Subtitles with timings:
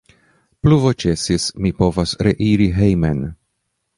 [0.67, 3.25] Pluvo ĉesis, mi povas reiri hejmen.